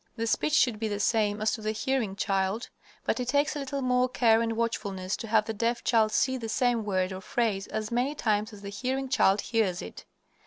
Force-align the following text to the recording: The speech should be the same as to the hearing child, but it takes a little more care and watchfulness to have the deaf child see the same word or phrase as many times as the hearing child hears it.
The 0.15 0.25
speech 0.25 0.53
should 0.53 0.79
be 0.79 0.87
the 0.87 0.99
same 0.99 1.43
as 1.43 1.51
to 1.51 1.61
the 1.61 1.73
hearing 1.73 2.15
child, 2.15 2.69
but 3.05 3.19
it 3.19 3.27
takes 3.27 3.55
a 3.55 3.59
little 3.59 3.83
more 3.83 4.09
care 4.09 4.41
and 4.41 4.53
watchfulness 4.57 5.15
to 5.17 5.27
have 5.27 5.45
the 5.45 5.53
deaf 5.53 5.83
child 5.83 6.11
see 6.11 6.37
the 6.37 6.49
same 6.49 6.83
word 6.85 7.13
or 7.13 7.21
phrase 7.21 7.67
as 7.67 7.91
many 7.91 8.15
times 8.15 8.51
as 8.51 8.63
the 8.63 8.69
hearing 8.69 9.09
child 9.09 9.41
hears 9.41 9.79
it. 9.79 10.05